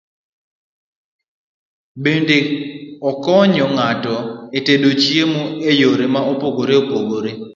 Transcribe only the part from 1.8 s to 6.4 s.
Bende okonyo ng'ato e tedo chiemo e yore ma